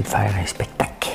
[0.00, 1.10] De faire un spectacle.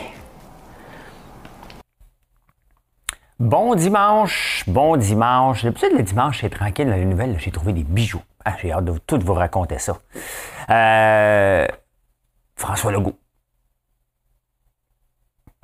[3.39, 5.63] Bon dimanche, bon dimanche.
[5.63, 7.39] D'habitude, le dimanche, c'est tranquille dans les nouvelles.
[7.39, 8.21] J'ai trouvé des bijoux.
[8.43, 9.97] Ah, j'ai hâte de tout vous raconter ça.
[10.69, 11.65] Euh,
[12.55, 13.17] François Legault.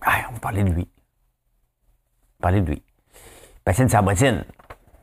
[0.02, 0.88] Ah, on va parler de lui.
[2.42, 2.84] Parler de lui.
[3.66, 4.46] Patine Sabotine.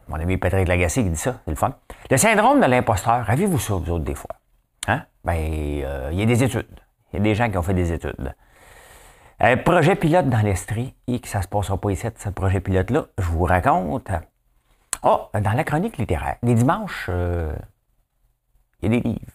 [0.08, 1.74] Mon ami Patrick Lagacé qui dit ça, c'est le fun.
[2.10, 4.36] Le syndrome de l'imposteur, avez-vous ça, vous autres, des fois?
[4.86, 5.04] Hein?
[5.24, 5.36] Ben,
[5.84, 6.81] euh, il y a des études.
[7.12, 8.34] Il y a des gens qui ont fait des études.
[9.40, 12.60] Un projet pilote dans l'Estrie, et que ça ne se passera pas ici, ce projet
[12.60, 14.10] pilote-là, je vous raconte.
[15.02, 17.54] Oh, dans la chronique littéraire, les dimanches, euh,
[18.80, 19.32] il y a des livres.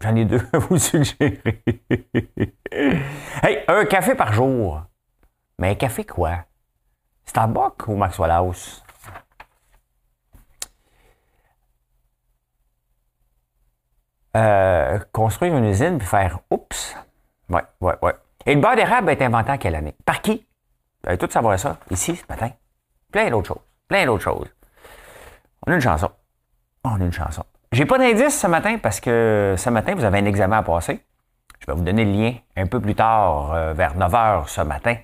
[0.00, 1.62] J'en ai deux à vous suggérer.
[2.72, 4.82] hey, un café par jour.
[5.58, 6.44] Mais un café quoi?
[7.24, 8.81] Starbucks ou Maxwell House?
[14.34, 16.96] Euh, construire une usine puis faire oups.
[17.50, 18.14] Ouais, ouais, ouais.
[18.46, 19.94] Et le beurre d'érable a été inventé en quelle année?
[20.04, 20.46] Par qui?
[21.02, 22.50] Vous allez tout savoir ça, ici, ce matin.
[23.10, 23.62] Plein d'autres choses.
[23.88, 24.48] Plein d'autres choses.
[25.66, 26.10] On a une chanson.
[26.84, 27.44] On a une chanson.
[27.72, 31.04] J'ai pas d'indice ce matin parce que ce matin, vous avez un examen à passer.
[31.60, 34.62] Je vais vous donner le lien un peu plus tard, euh, vers 9 h ce
[34.62, 34.96] matin.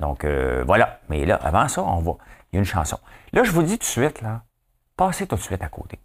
[0.00, 1.00] Donc, euh, voilà.
[1.08, 2.12] Mais là, avant ça, on va.
[2.52, 2.98] Il y a une chanson.
[3.32, 4.42] Là, je vous dis tout de suite, là,
[4.96, 5.98] passez tout de suite à côté.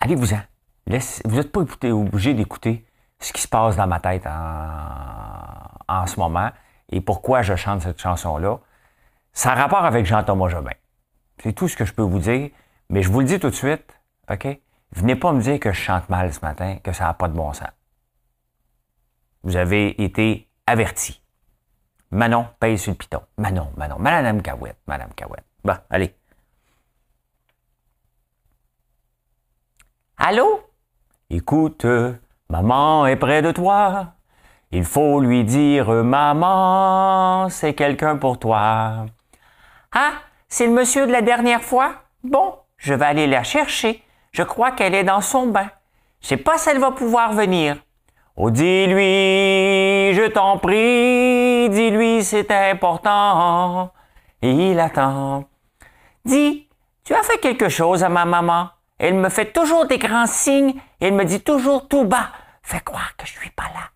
[0.00, 0.40] Allez-vous-en
[0.86, 2.84] vous n'êtes pas obligé d'écouter
[3.20, 6.50] ce qui se passe dans ma tête en, ce moment
[6.90, 8.58] et pourquoi je chante cette chanson-là.
[9.32, 10.72] Ça a rapport avec Jean-Thomas Jobin.
[11.42, 12.50] C'est tout ce que je peux vous dire,
[12.90, 13.98] mais je vous le dis tout de suite,
[14.30, 14.46] OK?
[14.94, 17.34] Venez pas me dire que je chante mal ce matin, que ça n'a pas de
[17.34, 17.68] bon sens.
[19.42, 21.22] Vous avez été averti.
[22.10, 23.22] Manon paye sur le piton.
[23.38, 23.98] Manon, Manon.
[23.98, 25.46] Madame Cahouette, Madame Cahouette.
[25.64, 26.14] Bon, allez.
[30.18, 30.71] Allô?
[31.34, 31.86] Écoute,
[32.50, 34.08] maman est près de toi.
[34.70, 39.06] Il faut lui dire, maman, c'est quelqu'un pour toi.
[39.92, 40.12] Ah,
[40.46, 41.94] c'est le monsieur de la dernière fois?
[42.22, 44.04] Bon, je vais aller la chercher.
[44.32, 45.70] Je crois qu'elle est dans son bain.
[46.20, 47.76] Je sais pas si elle va pouvoir venir.
[48.36, 53.90] Oh, dis-lui, je t'en prie, dis-lui, c'est important.
[54.42, 55.44] Il attend.
[56.26, 56.68] Dis,
[57.04, 58.68] tu as fait quelque chose à ma maman?
[59.02, 62.28] Elle me fait toujours des grands signes et elle me dit toujours tout bas,
[62.62, 63.90] fais croire que je suis pas là.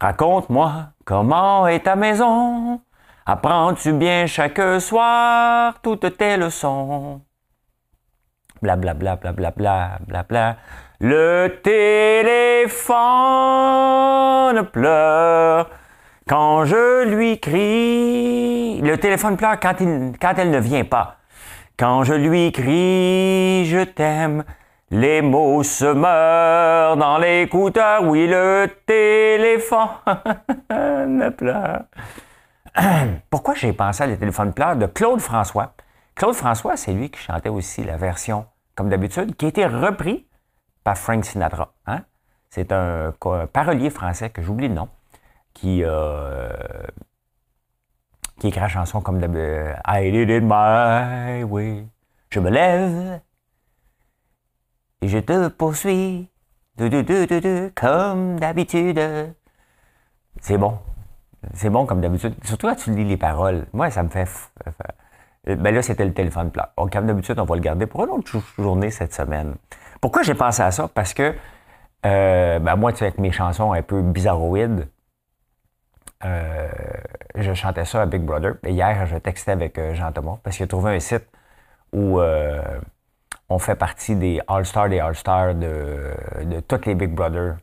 [0.00, 2.80] Raconte-moi comment est ta maison?
[3.26, 7.20] Apprends-tu bien chaque soir toutes tes leçons?
[8.60, 10.56] Bla bla bla bla.
[10.98, 12.74] Le téléphone
[14.72, 15.70] pleure
[16.28, 18.80] quand je lui crie.
[18.80, 21.17] Le téléphone pleure quand elle ne vient pas.
[21.78, 24.42] Quand je lui crie je t'aime,
[24.90, 29.86] les mots se meurent dans l'écouteur, oui, le téléphone
[31.36, 31.84] pleure.
[33.30, 35.74] Pourquoi j'ai pensé à le téléphone pleure de Claude François?
[36.16, 40.26] Claude François, c'est lui qui chantait aussi la version, comme d'habitude, qui a été repris
[40.82, 41.74] par Frank Sinatra.
[41.86, 42.00] Hein?
[42.50, 43.14] C'est un,
[43.52, 44.88] parolier français que j'oublie le nom,
[45.54, 46.48] qui, euh,
[48.38, 49.74] qui écrit la chanson comme d'habitude.
[49.86, 51.86] I did it my way.
[52.30, 53.20] Je me lève
[55.00, 56.28] et je te poursuis.
[57.74, 59.00] comme d'habitude.
[60.40, 60.78] C'est bon.
[61.54, 62.34] C'est bon comme d'habitude.
[62.44, 63.66] Surtout quand tu lis les paroles.
[63.72, 64.28] Moi, ça me fait.
[65.46, 66.74] Ben là, c'était le téléphone plat.
[66.76, 69.54] comme d'habitude, on va le garder pour une autre journée cette semaine.
[70.00, 70.88] Pourquoi j'ai pensé à ça?
[70.88, 71.34] Parce que,
[72.04, 74.88] euh, ben moi, tu sais, avec mes chansons un peu bizarroïdes,
[76.24, 76.68] euh,
[77.36, 78.54] je chantais ça à Big Brother.
[78.64, 81.26] Hier, je textais avec euh, Jean-Thomas parce qu'il a trouvé un site
[81.92, 82.62] où euh,
[83.48, 87.56] on fait partie des All-Stars des All-Stars de, de tous les Big Brother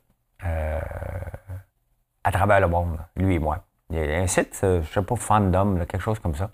[2.24, 3.66] à travers le monde, lui et moi.
[3.90, 6.50] Il y a un site, je ne sais pas, fandom, quelque chose comme ça.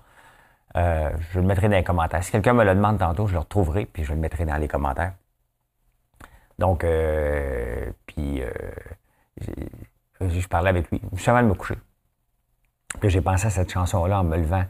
[0.75, 2.23] je le mettrai dans les commentaires.
[2.23, 4.67] Si quelqu'un me le demande tantôt, je le retrouverai, puis je le mettrai dans les
[4.67, 5.13] commentaires.
[6.59, 6.85] Donc,
[8.05, 8.43] puis,
[10.21, 11.01] je parlais avec lui.
[11.13, 11.77] Je suis de me coucher
[13.03, 14.63] j'ai pensé à cette chanson-là en me levant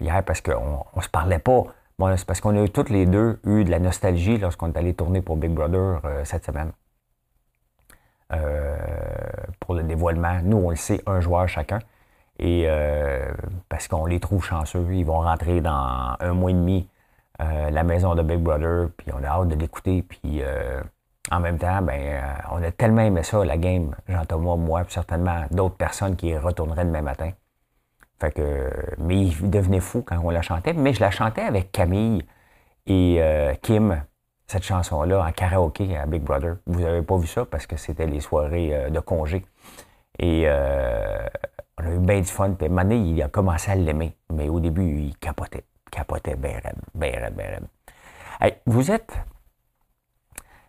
[0.00, 1.64] hier parce qu'on ne se parlait pas.
[1.98, 4.76] Bon, c'est parce qu'on a eu toutes les deux eu de la nostalgie lorsqu'on est
[4.76, 6.72] allé tourner pour Big Brother euh, cette semaine.
[8.32, 8.76] Euh,
[9.60, 10.40] pour le dévoilement.
[10.42, 11.78] Nous, on le sait, un joueur chacun.
[12.40, 13.32] Et euh,
[13.68, 16.88] parce qu'on les trouve chanceux, ils vont rentrer dans un mois et demi
[17.38, 20.02] la maison de Big Brother, puis on a hâte de l'écouter.
[20.02, 20.40] Puis
[21.30, 22.22] en même temps, ben,
[22.52, 26.84] on a tellement aimé ça, la game, Jean-Thomas, moi, puis certainement d'autres personnes qui retourneraient
[26.84, 27.30] demain matin.
[28.20, 30.72] Fait que, mais il devenait fou quand on la chantait.
[30.72, 32.24] Mais je la chantais avec Camille
[32.86, 33.20] et
[33.62, 34.02] Kim,
[34.46, 36.56] cette chanson-là, en karaoké à Big Brother.
[36.66, 39.44] Vous n'avez pas vu ça parce que c'était les soirées de congé.
[40.18, 40.46] Et
[41.78, 42.52] on a eu bien du fun.
[42.52, 44.16] Puis à il a commencé à l'aimer.
[44.32, 45.64] Mais au début, il capotait.
[45.90, 47.58] Capotait bien raide, bien bien
[48.66, 49.16] vous êtes...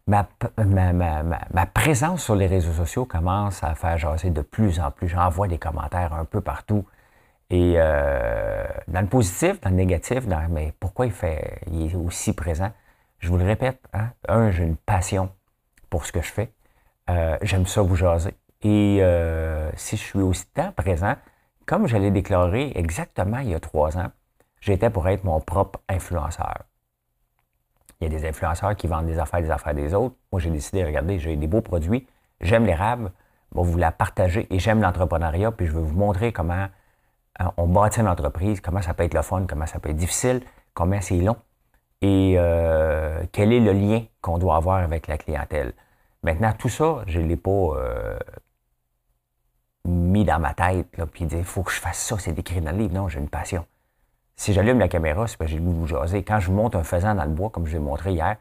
[0.07, 5.07] Ma, ma, présence sur les réseaux sociaux commence à faire jaser de plus en plus.
[5.07, 6.85] J'envoie des commentaires un peu partout.
[7.49, 11.95] Et euh, dans le positif, dans le négatif, dans, mais pourquoi il, fait, il est
[11.95, 12.71] aussi présent?
[13.19, 14.09] Je vous le répète, hein?
[14.27, 15.29] un, j'ai une passion
[15.89, 16.51] pour ce que je fais.
[17.09, 18.33] Euh, j'aime ça vous jaser.
[18.61, 21.15] Et euh, si je suis aussi temps présent,
[21.65, 24.11] comme je l'ai déclaré exactement il y a trois ans,
[24.59, 26.63] j'étais pour être mon propre influenceur.
[27.99, 30.15] Il y a des influenceurs qui vendent des affaires, des affaires des autres.
[30.31, 32.07] Moi, j'ai décidé, regardez, j'ai des beaux produits,
[32.41, 33.11] j'aime l'érable,
[33.53, 36.67] je vais vous la partager et j'aime l'entrepreneuriat, puis je vais vous montrer comment
[37.57, 40.41] on bâtit une entreprise, comment ça peut être le fun, comment ça peut être difficile,
[40.73, 41.37] comment c'est long?
[42.01, 45.73] Et euh, quel est le lien qu'on doit avoir avec la clientèle?
[46.23, 47.73] Maintenant, tout ça, je ne l'ai pas
[49.85, 52.61] mis dans ma tête, là, puis dire, il faut que je fasse ça, c'est décrit
[52.61, 52.93] dans le livre.
[52.93, 53.65] Non, j'ai une passion.
[54.35, 56.23] Si j'allume la caméra, c'est parce que j'ai le goût de vous jaser.
[56.23, 58.35] Quand je vous montre un faisan dans le bois, comme je l'ai montré hier,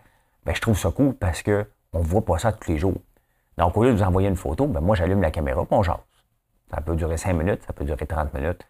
[0.45, 1.65] ben, je trouve ça cool parce qu'on
[1.95, 3.01] ne voit pas ça tous les jours.
[3.59, 5.83] Donc, au lieu de vous envoyer une photo, ben, moi, j'allume la caméra et on
[5.83, 5.97] jase.
[6.73, 8.67] Ça peut durer 5 minutes, ça peut durer 30 minutes.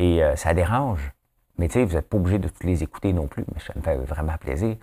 [0.00, 1.12] Et euh, ça dérange.
[1.58, 3.74] Mais tu sais, vous n'êtes pas obligé de toutes les écouter non plus, mais ça
[3.76, 4.76] me fait vraiment plaisir.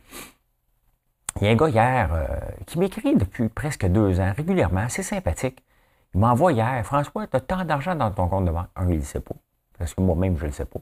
[1.41, 2.27] Il y a un gars hier euh,
[2.67, 5.65] qui m'écrit depuis presque deux ans, régulièrement, c'est sympathique.
[6.13, 8.67] Il m'envoie hier, François, tu as tant d'argent dans ton compte de banque?
[8.75, 9.33] Un, il ne le sait pas.
[9.79, 10.79] Parce que moi-même, je ne le sais pas.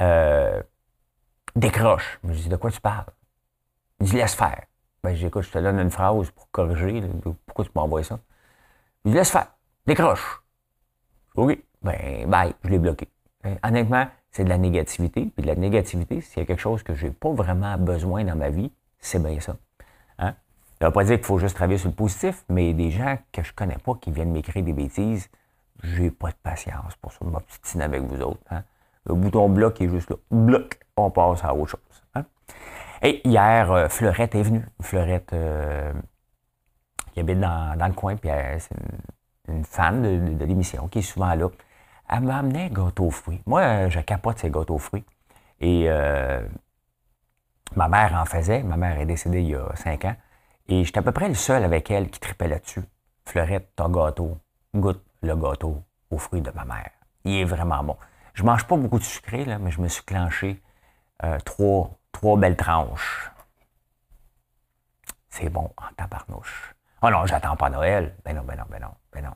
[0.00, 0.60] Euh,
[1.54, 2.18] décroche.
[2.24, 3.06] Je dis, de quoi tu parles?
[4.00, 4.64] Il dit, laisse faire.
[5.04, 7.02] Ben, je dis, écoute, je te donne une phrase pour corriger.
[7.46, 8.18] Pourquoi tu m'envoies ça?
[9.04, 9.54] Il dit, laisse faire.
[9.86, 10.42] Décroche.
[11.36, 11.56] OK.
[11.82, 12.52] Ben, bye.
[12.64, 13.08] Je l'ai bloqué.
[13.44, 15.30] Ben, honnêtement, c'est de la négativité.
[15.34, 18.24] Puis de la négativité, s'il y a quelque chose que je n'ai pas vraiment besoin
[18.24, 19.56] dans ma vie, c'est bien ça.
[20.18, 20.34] Hein?
[20.78, 23.16] Ça ne veut pas dire qu'il faut juste travailler sur le positif, mais des gens
[23.32, 25.30] que je ne connais pas qui viennent m'écrire des bêtises,
[25.82, 27.18] j'ai pas de patience pour ça.
[27.24, 28.40] Ma petite avec vous autres.
[28.50, 28.62] Hein.
[29.06, 30.16] Le bouton bloc est juste là.
[30.30, 32.02] Bloc, on passe à autre chose.
[32.14, 32.24] Hein.
[33.02, 34.64] Hier, euh, Fleurette est venue.
[34.80, 35.92] Fleurette, euh,
[37.12, 38.74] qui habite dans, le coin, puis c'est
[39.48, 40.02] une, fan
[40.36, 41.48] de, l'émission qui est souvent là.
[42.08, 43.42] Elle m'a amené un gâteau aux fruits.
[43.46, 45.04] Moi, je capote ces gâteaux aux fruits.
[45.60, 46.46] Et euh,
[47.76, 48.62] ma mère en faisait.
[48.62, 50.16] Ma mère est décédée il y a cinq ans.
[50.68, 52.82] Et j'étais à peu près le seul avec elle qui tripait là-dessus.
[53.26, 54.38] Fleurette, ton gâteau,
[54.74, 56.90] goûte le gâteau aux fruits de ma mère.
[57.24, 57.96] Il est vraiment bon.
[58.34, 60.62] Je mange pas beaucoup de sucré, là, mais je me suis clenché
[61.22, 63.30] euh, trois, trois belles tranches.
[65.30, 66.74] C'est bon en tabarnouche.
[67.02, 68.16] Oh non, j'attends pas Noël.
[68.24, 69.34] Ben non, ben non, ben non, ben non.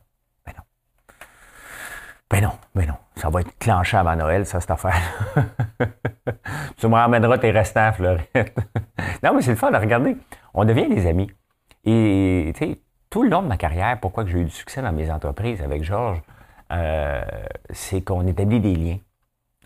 [2.30, 2.94] Ben non, ben non.
[3.16, 5.00] Ça va être clenché avant Noël, ça, cette affaire.
[6.76, 8.28] tu me ramèneras tes restants, Fleurette.
[9.22, 10.16] non, mais c'est le fun de regarder
[10.58, 11.30] on devient des amis.
[11.84, 12.80] Et tu sais,
[13.10, 15.84] tout le long de ma carrière, pourquoi j'ai eu du succès dans mes entreprises avec
[15.84, 16.20] Georges,
[16.72, 17.22] euh,
[17.70, 18.98] c'est qu'on établit des liens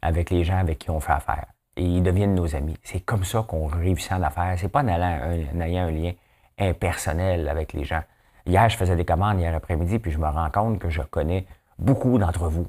[0.03, 1.47] avec les gens avec qui on fait affaire.
[1.77, 2.77] Et ils deviennent nos amis.
[2.83, 4.55] C'est comme ça qu'on réussit en affaires.
[4.59, 6.13] C'est pas en, ayant un lien
[6.59, 8.03] impersonnel avec les gens.
[8.45, 11.47] Hier, je faisais des commandes hier après-midi, puis je me rends compte que je connais
[11.83, 12.67] beaucoup d'entre vous.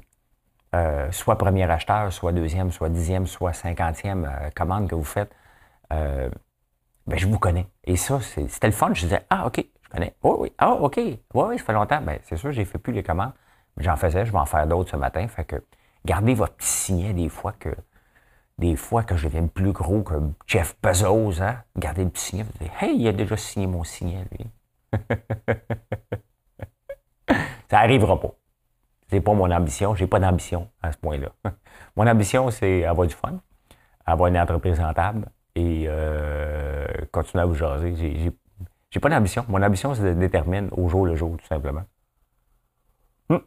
[0.74, 5.32] Euh, soit premier acheteur, soit deuxième, soit dixième, soit cinquantième euh, commande que vous faites
[7.06, 7.66] ben, je vous connais.
[7.84, 8.92] Et ça, c'était le fun.
[8.94, 10.14] Je disais, ah, OK, je connais.
[10.22, 10.96] Oh, oui, ah, OK.
[10.96, 12.00] Oui, oui, ça fait longtemps.
[12.00, 13.32] Ben, c'est sûr, j'ai fait plus les commandes.
[13.76, 15.26] Mais j'en faisais, je vais en faire d'autres ce matin.
[15.28, 15.56] Fait que,
[16.04, 17.74] gardez votre petit signet des fois que,
[18.58, 20.14] des fois que je deviens plus gros que
[20.46, 21.62] Jeff Bezos, hein.
[21.76, 22.44] Gardez le petit signet.
[22.44, 24.46] Vous dites, hey, il a déjà signé mon signet, lui.
[27.70, 28.34] ça arrivera pas.
[29.08, 29.94] C'est pas mon ambition.
[29.94, 31.28] J'ai pas d'ambition à ce point-là.
[31.96, 33.40] mon ambition, c'est avoir du fun,
[34.06, 37.94] avoir une entreprise rentable, et euh, continuer à vous jaser.
[38.90, 39.44] J'ai pas d'ambition.
[39.48, 41.82] Mon ambition, c'est de déterminer au jour le jour, tout simplement.
[43.28, 43.38] Hmm.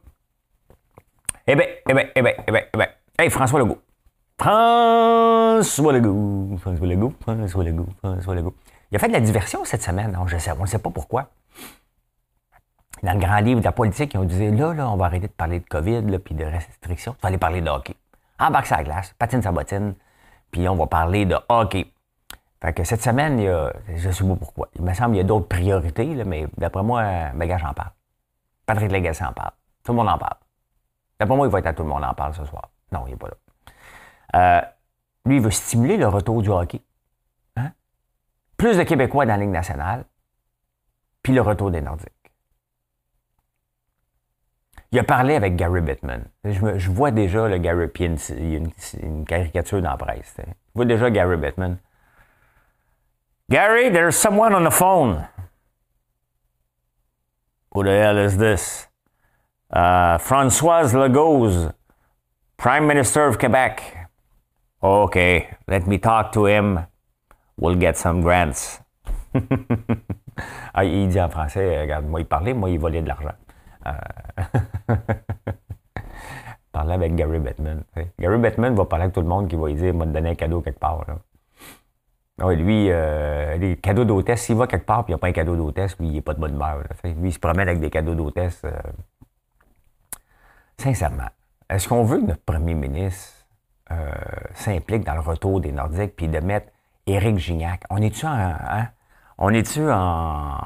[1.48, 2.88] Eh bien, eh bien, eh bien, eh bien, eh bien.
[3.20, 3.82] Hey, François Legault.
[4.40, 6.58] François Legault.
[6.58, 7.14] François Legault.
[7.22, 7.88] François Legault.
[8.02, 8.56] François Legault.
[8.92, 10.18] Il a fait de la diversion cette semaine.
[10.20, 11.30] On ne sait pas pourquoi.
[13.04, 15.28] Dans le grand livre de la politique, ils ont dit là, là, on va arrêter
[15.28, 17.16] de parler de COVID, puis de restrictions.
[17.24, 17.96] Il aller parler de hockey.
[18.40, 19.96] Embarque sa glace, patine sa bottine,
[20.52, 21.92] puis on va parler de hockey.
[22.62, 24.70] Fait que cette semaine, il y a, je sais pas pourquoi.
[24.76, 27.04] Il me semble qu'il y a d'autres priorités, mais d'après moi,
[27.36, 27.92] ben, gars, j'en parle.
[28.66, 29.52] Patrick Legacy en parle.
[29.84, 30.38] Tout le monde en parle.
[31.20, 32.70] D'après moi, il va être à tout le monde en parle ce soir.
[32.92, 33.36] Non, il n'est pas là.
[34.36, 34.62] Euh,
[35.26, 36.82] lui, il veut stimuler le retour du hockey.
[37.56, 37.72] Hein?
[38.58, 40.06] Plus de Québécois dans la Ligue nationale,
[41.22, 42.12] puis le retour des Nordiques.
[44.92, 46.26] Il a parlé avec Gary Bettman.
[46.46, 48.60] Je, vois déjà le Gary, puis il y a
[49.04, 50.36] une, caricature dans la presse.
[50.38, 51.78] Je vois déjà Gary Bettman.
[53.50, 55.28] Gary, there's someone on the phone.
[57.74, 58.88] Who the hell is this?
[59.70, 61.74] Uh, Françoise Legault,
[62.58, 63.82] Prime Minister of Quebec.
[64.82, 66.80] Okay, let me talk to him.
[67.58, 68.80] We'll get some grants.
[70.74, 73.36] ah, il dit en français, regarde, moi il parlait, moi il volait de l'argent.
[73.88, 74.96] Euh...
[76.72, 77.84] parler avec Gary Bettman.
[78.20, 80.36] Gary Bettman va parler avec tout le monde qui va lui dire, te donner un
[80.36, 81.04] cadeau quelque part.
[81.08, 81.18] Là.
[82.40, 85.28] Oui, lui, euh, les cadeaux d'hôtesse, s'il va quelque part et il n'y a pas
[85.28, 86.84] un cadeau d'hôtesse, lui, il n'est pas de bonne humeur.
[87.04, 88.62] Lui, il se promène avec des cadeaux d'hôtesse.
[88.64, 88.72] Euh,
[90.78, 91.30] sincèrement,
[91.68, 93.48] est-ce qu'on veut que notre premier ministre
[93.92, 94.12] euh,
[94.54, 96.68] s'implique dans le retour des Nordiques puis de mettre
[97.08, 97.82] Éric Gignac?
[97.90, 98.30] On est-tu en.
[98.30, 98.88] Hein?
[99.40, 100.60] On est-tu en,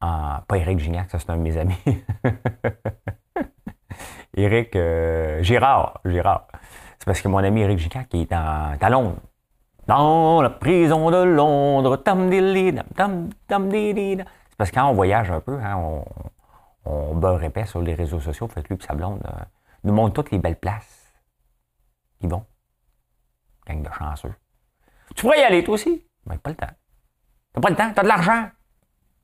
[0.00, 1.78] Pas Éric Gignac, ça c'est un de mes amis.
[4.36, 6.00] Éric euh, Girard.
[6.04, 6.48] Girard.
[6.98, 9.20] C'est parce que mon ami Éric Gignac qui est en, Londres.
[9.86, 12.16] Dans la prison de Londres, C'est
[14.56, 16.04] parce que quand on voyage un peu, hein, on,
[16.84, 18.48] on beurre épais sur les réseaux sociaux.
[18.48, 19.44] Fait lui et sa blonde euh,
[19.84, 21.12] nous montrent toutes les belles places.
[22.20, 22.44] Ils vont.
[23.66, 24.34] Gang de chanceux.
[25.14, 26.06] Tu pourrais y aller, toi aussi?
[26.26, 26.70] Mais pas le temps.
[27.52, 27.92] T'as pas le temps?
[27.94, 28.48] T'as de l'argent?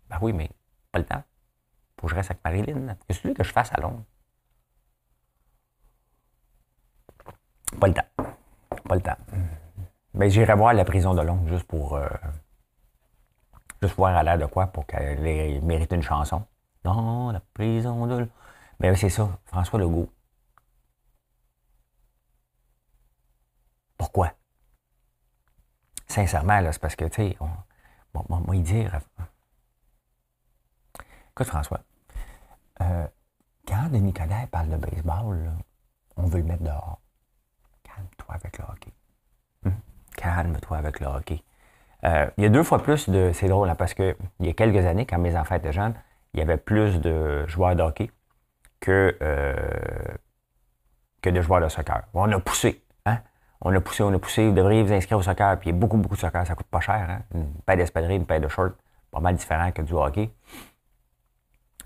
[0.08, 0.50] Ben oui, mais
[0.92, 1.22] pas le temps.
[2.00, 2.96] Faut que je reste avec Marilyn.
[3.08, 4.04] Que que je fasse à Londres?
[7.78, 8.26] Pas le temps.
[8.84, 9.16] Pas le temps.
[10.14, 11.94] Ben, j'irai voir la prison de Londres juste pour.
[11.96, 12.08] Euh,
[13.82, 16.44] juste voir à l'air de quoi pour qu'elle mérite une chanson.
[16.82, 18.28] Dans la prison de.
[18.80, 20.10] Mais c'est ça, François Legault.
[23.98, 24.32] Pourquoi?
[26.08, 27.38] Sincèrement, c'est parce que, tu sais,
[28.14, 28.98] moi, il dire.
[31.40, 31.80] Écoute, François,
[32.82, 33.06] euh,
[33.66, 35.50] quand Denis Coderre parle de baseball,
[36.18, 37.00] on veut le mettre dehors.
[37.82, 38.92] Calme-toi avec le hockey.
[39.64, 39.72] Hum?
[40.18, 41.42] Calme-toi avec le hockey.
[42.04, 43.30] Euh, il y a deux fois plus de.
[43.32, 45.94] C'est drôle, hein, parce qu'il y a quelques années, quand mes enfants étaient jeunes,
[46.34, 48.10] il y avait plus de joueurs de hockey
[48.80, 49.54] que, euh,
[51.22, 52.02] que de joueurs de soccer.
[52.12, 52.84] On a poussé.
[53.06, 53.16] Hein?
[53.62, 54.46] On a poussé, on a poussé.
[54.46, 55.58] Vous devriez vous inscrire au soccer.
[55.58, 56.46] Puis il y a beaucoup, beaucoup de soccer.
[56.46, 57.08] Ça coûte pas cher.
[57.08, 57.22] Hein?
[57.34, 58.72] Une paire d'espadrilles, une paire de shorts,
[59.10, 60.30] pas mal différent que du hockey.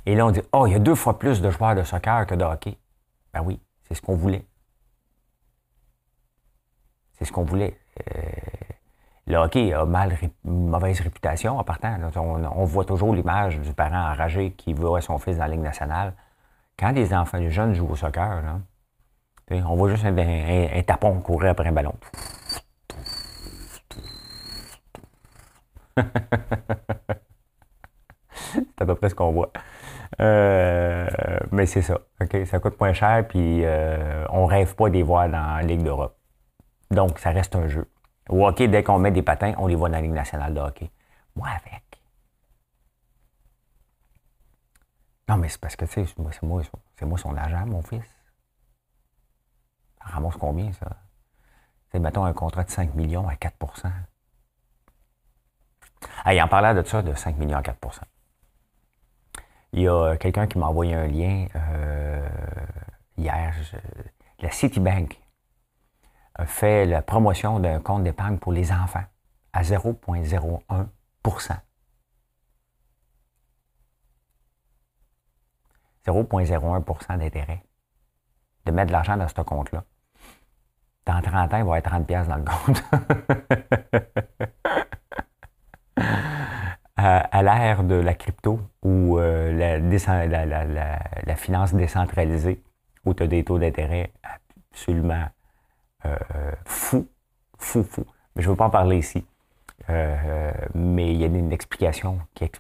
[0.07, 2.27] Et là, on dit Oh, il y a deux fois plus de joueurs de soccer
[2.27, 2.79] que de hockey.
[3.33, 4.47] Ben oui, c'est ce qu'on voulait.
[7.15, 7.79] C'est ce qu'on voulait.
[8.15, 8.21] Euh,
[9.27, 11.97] le hockey a une mauvaise réputation en partant.
[12.17, 16.13] On, voit toujours l'image du parent enragé qui voit son fils dans la Ligue nationale.
[16.79, 18.43] Quand les enfants, les jeunes jouent au soccer,
[19.51, 21.95] on voit juste un, tapon courir après un ballon.
[28.37, 29.53] c'est à peu près ce qu'on voit.
[30.21, 31.09] Euh,
[31.51, 32.01] mais c'est ça.
[32.47, 36.17] Ça coûte moins cher, puis euh, on rêve pas des voir dans la Ligue d'Europe.
[36.91, 37.91] Donc, ça reste un jeu.
[38.29, 40.61] Au hockey, dès qu'on met des patins, on les voit dans la Ligue nationale de
[40.61, 40.91] hockey.
[41.37, 41.83] Moi, avec.
[45.29, 46.63] Non, mais c'est parce que, tu sais, c'est moi,
[46.97, 48.05] c'est moi son agent, mon fils.
[49.99, 50.87] Ça ramasse combien, ça?
[51.91, 53.91] C'est, mettons, un contrat de 5 millions à 4%
[56.27, 57.79] Hey, en parlant de ça, de 5 millions à 4
[59.75, 62.29] il y a quelqu'un qui m'a envoyé un lien euh,
[63.17, 63.53] hier.
[64.39, 65.21] la Citibank
[66.47, 69.05] fait la promotion d'un compte d'épargne pour les enfants
[69.53, 71.57] à 0,01%
[76.07, 77.63] 0,01% d'intérêt.
[78.67, 79.85] De mettre de l'argent dans ce compte-là.
[81.07, 82.85] Dans 30 ans, il va y avoir 30 dans le compte.
[87.05, 92.63] à, l'ère de la crypto ou euh, la, finance décentralisée,
[93.05, 94.11] où tu as des taux d'intérêt
[94.71, 95.27] absolument
[96.07, 96.17] euh,
[96.65, 97.07] fou,
[97.59, 98.07] fou, fou.
[98.35, 99.25] Mais je ne veux pas en parler ici.
[99.91, 102.51] Euh, mais il y a une explication qui,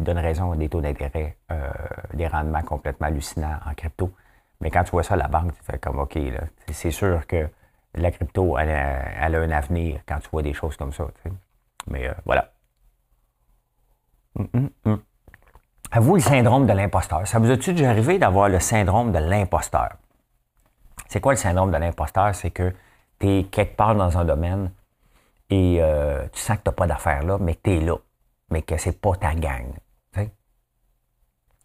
[0.00, 1.70] donne raison à des taux d'intérêt, euh,
[2.12, 4.12] des rendements complètement hallucinants en crypto.
[4.60, 6.18] Mais quand tu vois ça la banque, tu fais comme OK,
[6.70, 7.48] c'est sûr que
[7.94, 11.06] la crypto, elle a, un avenir quand tu vois des choses comme ça.
[11.88, 12.52] Mais voilà.
[15.90, 17.26] À vous le syndrome de l'imposteur.
[17.26, 19.96] Ça vous a-tu déjà arrivé d'avoir le syndrome de l'imposteur?
[21.08, 22.34] C'est quoi le syndrome de l'imposteur?
[22.34, 22.72] C'est que
[23.18, 24.72] tu es quelque part dans un domaine
[25.50, 27.96] et euh, tu sens que tu n'as pas d'affaires là, mais tu es là,
[28.50, 29.66] mais que c'est pas ta gang.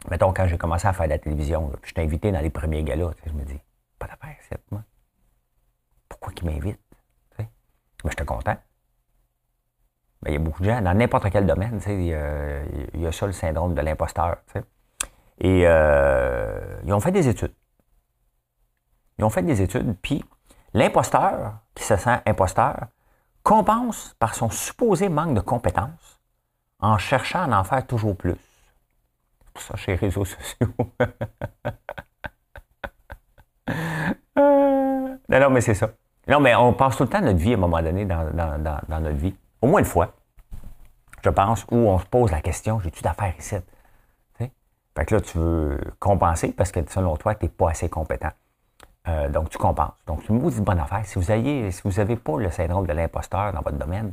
[0.08, 2.50] Mettons, quand j'ai commencé à faire de la télévision, puis je t'ai invité dans les
[2.50, 3.58] premiers galas, je me dis,
[3.98, 4.84] pas d'affaire, c'est moi.
[6.08, 6.78] Pourquoi qu'il m'invite?
[7.38, 7.46] Mais
[8.10, 8.56] j'étais content.
[10.22, 12.14] Ben, il y a beaucoup de gens, dans n'importe quel domaine, il y,
[13.06, 14.38] a, ça le syndrome de l'imposteur.
[15.38, 17.54] Et euh, ils ont fait des études.
[19.18, 20.24] Ils ont fait des études, puis
[20.74, 22.86] l'imposteur, qui se sent imposteur,
[23.42, 26.20] compense par son supposé manque de compétences
[26.80, 28.36] en cherchant à en faire toujours plus.
[29.44, 30.68] C'est pour ça chez les réseaux sociaux.
[35.28, 35.90] Non, mais c'est ça.
[36.26, 38.24] Non, mais on passe tout le temps notre vie à un moment donné dans,
[38.88, 39.34] notre vie.
[39.60, 40.14] Au moins une fois,
[41.24, 43.56] je pense, où on se pose la question, j'ai-tu d'affaires ici?
[44.98, 48.32] Fait que là, tu veux compenser parce que selon toi, tu n'es pas assez compétent.
[49.06, 49.92] Euh, donc, tu compenses.
[50.08, 51.06] Donc, c'est une bonne affaire.
[51.06, 54.12] Si vous n'avez si vous pas le syndrome de l'imposteur dans votre domaine,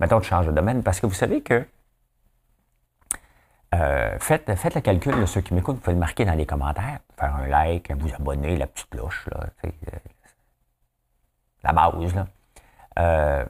[0.00, 1.64] mettons, tu changes de domaine parce que vous savez que
[3.74, 6.98] euh, faites, faites, le calcul ceux qui m'écoutent, vous pouvez le marquer dans les commentaires,
[7.16, 9.70] faire un like, vous abonner, la petite cloche, là, euh,
[11.62, 12.14] la base.
[12.96, 13.46] Là.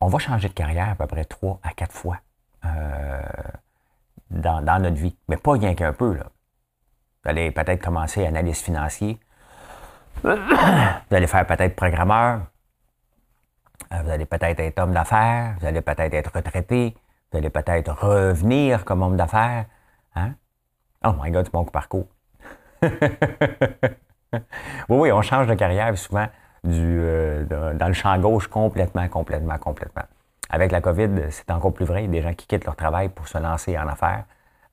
[0.00, 2.18] On va changer de carrière à peu près trois à quatre fois
[4.30, 5.16] dans, notre vie.
[5.28, 6.14] Mais pas rien qu'un peu.
[6.14, 6.24] Là.
[7.24, 9.18] Vous allez peut-être commencer analyste financier.
[10.22, 12.42] Vous allez faire peut-être programmeur.
[13.92, 15.56] Euh, vous allez peut-être être homme d'affaires.
[15.60, 16.96] Vous allez peut-être être retraité.
[17.30, 19.66] Vous allez peut-être revenir comme homme d'affaires.
[20.14, 20.34] Hein?
[21.04, 22.08] Oh my God, c'est mon parcours.
[22.82, 24.40] oui,
[24.88, 26.26] oui, on change de carrière souvent
[26.66, 30.02] euh, dans le champ gauche complètement, complètement, complètement.
[30.50, 32.04] Avec la COVID, c'est encore plus vrai.
[32.04, 34.24] Il y a des gens qui quittent leur travail pour se lancer en affaires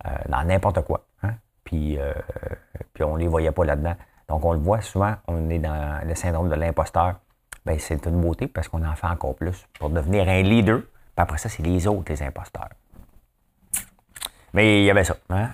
[0.05, 1.05] euh, dans n'importe quoi.
[1.23, 1.33] Hein.
[1.63, 2.13] Puis, euh,
[2.93, 3.95] puis on ne les voyait pas là-dedans.
[4.29, 7.15] Donc, on le voit souvent, on est dans le syndrome de l'imposteur.
[7.65, 10.79] Bien, c'est une beauté parce qu'on en fait encore plus pour devenir un leader.
[10.79, 10.87] Puis
[11.17, 12.69] après ça, c'est les autres, les imposteurs.
[14.53, 15.15] Mais il y avait ça.
[15.29, 15.49] Hein.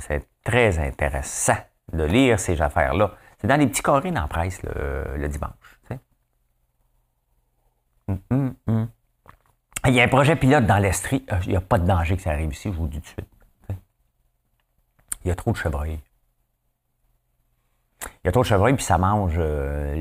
[0.00, 1.56] C'est très intéressant
[1.92, 3.12] de lire ces affaires-là.
[3.44, 5.52] C'est dans les petits carrés dans la presse le, dimanche.
[8.08, 8.88] Hum, hum, hum.
[9.84, 11.26] Il y a un projet pilote dans l'Estrie.
[11.30, 13.02] Euh, il n'y a pas de danger que ça arrive ici, je vous le dis
[13.02, 13.28] tout de suite.
[15.24, 16.00] Il y a trop de chevreuils.
[18.02, 19.94] Il y a trop de chevreuils, puis ça mange euh,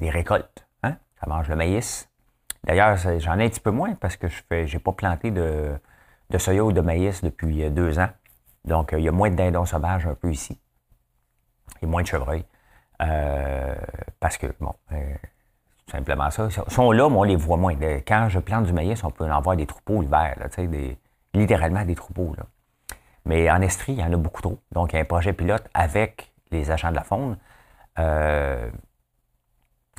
[0.00, 0.66] les, récoltes.
[0.82, 0.96] Hein?
[1.20, 2.10] Ça mange le maïs.
[2.64, 5.78] D'ailleurs, j'en ai un petit peu moins parce que je n'ai pas planté de,
[6.30, 8.10] de soya ou de maïs depuis euh, deux ans.
[8.64, 10.58] Donc, il y a moins de dindons sauvages un peu ici.
[11.82, 12.44] A moins de chevreuils.
[12.98, 14.74] parce que, bon,
[15.90, 16.48] simplement ça.
[16.48, 17.74] Ils sont là, mais on les voit moins.
[18.06, 20.36] Quand je plante du maïs, on peut en voir des troupeaux l'hiver,
[21.34, 22.34] littéralement des troupeaux.
[23.24, 24.58] Mais en Estrie, il y en a beaucoup trop.
[24.72, 27.36] Donc, il y a un projet pilote avec les agents de la faune
[27.98, 28.70] euh,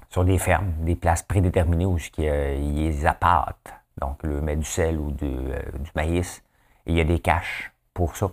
[0.10, 3.74] sur des fermes, des places prédéterminées où il y a des appâtent.
[3.98, 6.44] Donc, le met du sel ou euh, du maïs.
[6.86, 8.32] Et il y a des caches pour ça.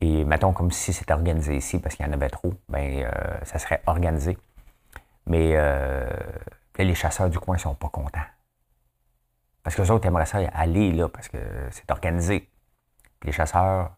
[0.00, 3.10] Et mettons comme si c'était organisé ici parce qu'il y en avait trop, ben euh,
[3.44, 4.38] ça serait organisé.
[5.26, 5.54] Mais
[6.78, 8.20] les chasseurs du coin ne sont pas contents.
[9.62, 11.38] Parce que les autres aimeraient ça aller là, parce que
[11.70, 12.48] c'est organisé.
[13.24, 13.92] les chasseurs,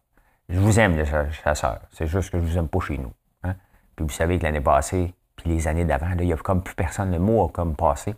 [0.49, 1.79] je vous aime, les chasseurs.
[1.91, 3.13] C'est juste que je vous aime pas chez nous.
[3.43, 3.55] Hein.
[3.95, 6.75] Puis vous savez que l'année passée, puis les années d'avant, il n'y a comme plus
[6.75, 8.15] personne, le mot a comme passé.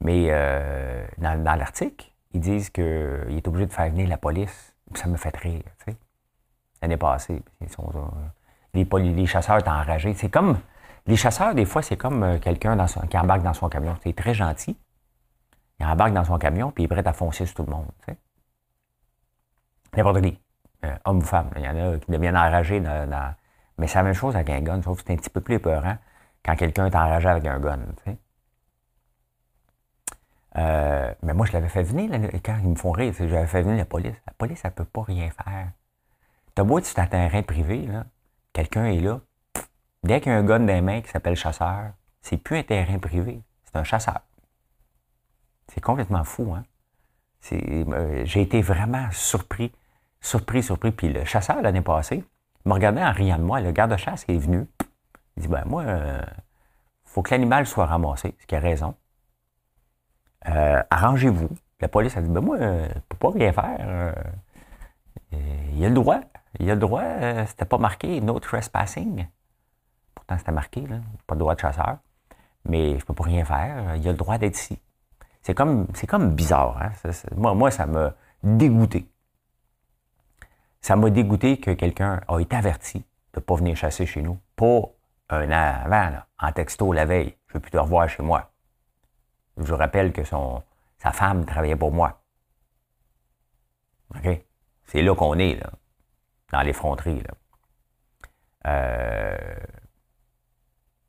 [0.00, 4.74] Mais euh, dans, l'article, ils disent qu'il est obligé de faire venir la police.
[4.94, 5.62] Ça me fait rire,
[6.82, 7.66] L'année passée, euh,
[8.74, 10.14] les, les, chasseurs étaient enragés.
[10.14, 10.58] C'est comme,
[11.06, 12.76] les chasseurs, des fois, c'est comme euh, quelqu'un
[13.08, 13.96] qui embarque dans son camion.
[14.02, 14.76] C'est très gentil.
[15.78, 17.86] Il embarque dans son camion, puis il est prêt à foncer sur tout le monde.
[19.96, 20.38] N'importe qui.
[20.84, 21.50] Euh, homme ou femme.
[21.56, 22.80] Il y en a qui deviennent enragés.
[22.80, 23.34] Dans,
[23.78, 25.56] Mais c'est la même chose avec un gun, sauf que c'est un petit peu plus
[25.56, 25.96] épeurant
[26.44, 27.78] quand quelqu'un est enragé avec un gun.
[30.56, 32.10] Mais moi, je l'avais fait venir
[32.44, 33.14] quand ils me font rire.
[33.16, 34.16] J'avais fait venir la police.
[34.26, 35.68] La police, elle ne peut pas rien faire.
[36.54, 37.88] T'as beau être sur un terrain privé,
[38.52, 39.20] quelqu'un est là,
[40.04, 42.62] Dès qu'il y a un gun dans les mains qui s'appelle chasseur, c'est plus un
[42.64, 44.20] terrain privé, c'est un chasseur.
[45.68, 46.64] C'est complètement fou, hein?
[47.52, 49.72] Euh, j'ai été vraiment surpris,
[50.20, 50.90] surpris, surpris.
[50.92, 52.24] Puis le chasseur, l'année passée,
[52.64, 53.60] m'a regardé en riant de moi.
[53.60, 54.66] Le garde-chasse est venu.
[55.36, 56.20] Il dit, ben moi, euh,
[57.04, 58.94] faut que l'animal soit ramassé, ce qui a raison.
[60.48, 61.48] Euh, arrangez-vous.
[61.80, 64.14] La police a dit, ben moi, je ne peux pas rien faire.
[65.32, 66.20] il a le droit.
[66.60, 67.04] Il a le droit.
[67.46, 69.26] C'était pas marqué no trespassing
[70.38, 70.84] c'était marqué,
[71.26, 71.98] pas de droit de chasseur.
[72.64, 73.96] Mais je peux pas rien faire.
[73.96, 74.78] Il a le droit d'être ici.
[75.42, 75.86] C'est comme,
[76.34, 76.80] bizarre.
[76.80, 76.92] Hein.
[77.36, 79.08] moi, ça m'a dégoûté.
[80.80, 84.38] Ça m'a dégoûté que quelqu'un a été averti de ne pas venir chasser chez nous.
[84.54, 84.82] Pas
[85.30, 87.34] un an avant, en texto la veille.
[87.48, 88.50] Je ne veux plus te revoir chez moi.
[89.58, 92.20] Je rappelle que sa femme travaillait pour moi.
[94.14, 94.44] OK?
[94.84, 95.70] C'est là qu'on est, là,
[96.52, 97.22] dans l'effronterie.
[98.66, 99.36] Euh,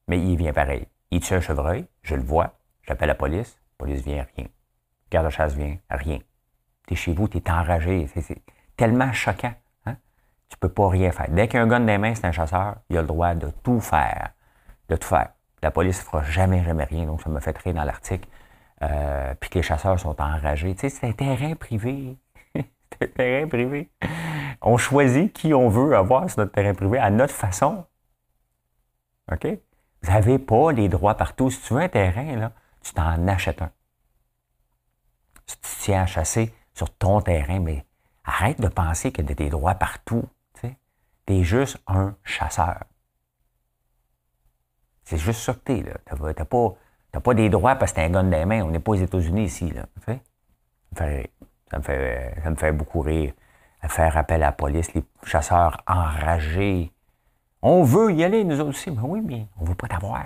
[0.07, 0.87] mais il vient pareil.
[1.11, 2.53] Il tue un chevreuil, je le vois,
[2.83, 4.47] j'appelle la police, la police vient, rien.
[5.11, 6.19] Garde de chasse vient, rien.
[6.87, 8.07] T'es chez vous, t'es enragé.
[8.07, 8.41] C'est
[8.75, 9.53] tellement choquant.
[9.85, 9.95] Hein?
[10.49, 11.29] Tu peux pas rien faire.
[11.29, 13.35] Dès qu'il y a un gun les mains, c'est un chasseur, il a le droit
[13.35, 14.31] de tout faire.
[14.89, 15.29] De tout faire.
[15.61, 17.05] La police ne fera jamais, jamais rien.
[17.05, 18.27] Donc, ça me fait rire dans l'article.
[18.81, 20.73] Euh, puis que les chasseurs sont enragés.
[20.75, 22.17] Tu sais, c'est un terrain privé.
[22.55, 23.89] c'est un terrain privé.
[24.61, 27.85] On choisit qui on veut avoir sur notre terrain privé à notre façon.
[29.31, 29.47] OK?
[30.01, 31.49] Vous n'avez pas les droits partout.
[31.49, 33.71] Si tu veux un terrain, là, tu t'en achètes un.
[35.45, 37.85] Si tu tiens à chasser sur ton terrain, mais
[38.23, 40.23] arrête de penser que tu as des droits partout.
[41.25, 42.83] Tu es juste un chasseur.
[45.03, 45.83] C'est juste ça que tu es.
[45.83, 46.75] Tu n'as pas,
[47.21, 48.61] pas, des droits parce que tu un gun les mains.
[48.63, 49.69] On n'est pas aux États-Unis ici.
[49.69, 51.05] Là, ça,
[51.77, 53.33] me fait, ça me fait beaucoup rire.
[53.87, 56.91] Faire appel à la police, les chasseurs enragés.
[57.61, 58.91] On veut y aller, nous aussi.
[58.91, 60.25] Mais oui, mais on ne veut pas t'avoir.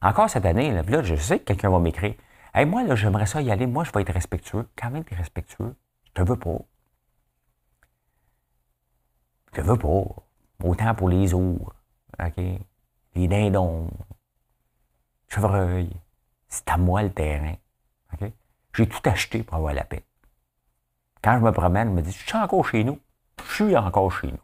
[0.00, 2.14] Encore cette année, là, je sais que quelqu'un va m'écrire.
[2.54, 3.66] Hey, moi, là, j'aimerais ça y aller.
[3.66, 4.68] Moi, je vais être respectueux.
[4.76, 5.74] Quand même, tu es respectueux.
[6.04, 6.58] Je te veux pas.
[9.52, 10.04] Je te veux pas.
[10.64, 11.72] Autant pour les ours.
[12.18, 12.44] OK?
[13.14, 13.90] Les dindons.
[15.28, 15.90] Chevreuil.
[16.48, 17.54] C'est à moi le terrain.
[18.74, 20.04] J'ai tout acheté pour avoir la paix.
[21.22, 22.98] Quand je me promène, je me dis, je suis encore chez nous.
[23.46, 24.38] Je suis encore chez nous.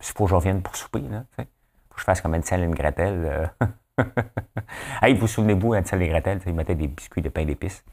[0.00, 1.00] Il faut que je revienne pour souper.
[1.00, 1.44] Là, faut
[1.94, 3.24] que je fasse comme Ansel et une Gretel.
[3.24, 3.46] Euh.
[5.02, 7.84] hey, vous souvenez-vous, Ansel et Gretel, ils mettaient des biscuits de pain d'épices.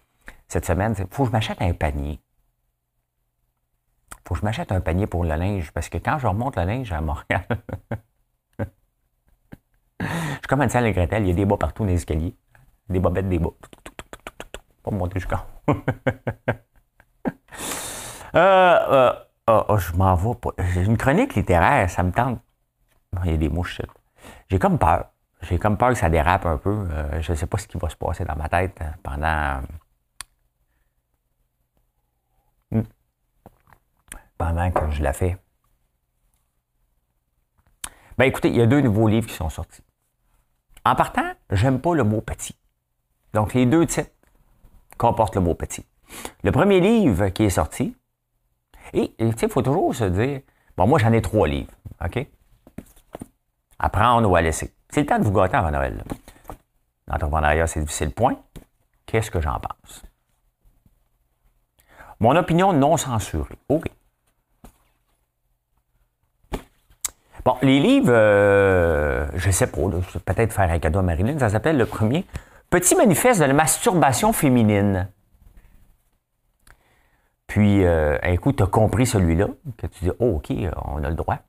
[0.48, 2.20] Cette semaine, il faut que je m'achète un panier.
[4.26, 6.64] Faut que je m'achète un panier pour le linge, parce que quand je remonte le
[6.64, 7.46] linge à Montréal,
[10.00, 12.36] je suis comme Ansel et Gretel, il y a des bas partout dans les escaliers.
[12.90, 13.52] Des bobettes, des bas.
[14.84, 15.42] Pas monter jusqu'en
[18.38, 19.14] euh, euh,
[19.48, 20.52] oh, oh, je m'en vais pas.
[20.76, 22.40] Une chronique littéraire, ça me tente.
[23.26, 23.82] Il y a des mouches.
[24.50, 25.06] J'ai comme peur.
[25.42, 26.88] J'ai comme peur que ça dérape un peu.
[26.92, 29.62] Euh, je ne sais pas ce qui va se passer dans ma tête pendant.
[32.72, 32.84] Hmm,
[34.38, 35.38] pendant que je la fais.
[38.18, 39.84] Ben écoutez, il y a deux nouveaux livres qui sont sortis.
[40.86, 42.58] En partant, j'aime pas le mot petit.
[43.34, 44.12] Donc les deux titres
[44.98, 45.86] comportent le mot petit.
[46.44, 47.97] Le premier livre qui est sorti,
[48.94, 50.42] et il faut toujours se dire,
[50.76, 51.72] bon, moi j'en ai trois livres,
[52.04, 52.26] OK?
[53.80, 54.74] À prendre ou à laisser.
[54.90, 56.04] C'est le temps de vous gâter avant Noël.
[57.08, 58.38] L'entrepreneuriat, c'est difficile, point.
[59.06, 60.04] Qu'est-ce que j'en pense?
[62.20, 63.56] Mon opinion non censurée.
[63.70, 63.86] OK.
[67.46, 71.40] Bon, les livres, euh, je sais pas, je vais peut-être faire un cadeau à Marilyn.
[71.40, 72.26] Ça s'appelle le premier
[72.70, 75.10] Petit manifeste de la masturbation féminine.
[77.58, 79.48] Puis, euh, un coup, tu as compris celui-là,
[79.80, 80.54] que tu dis, oh, OK,
[80.86, 81.40] on a le droit,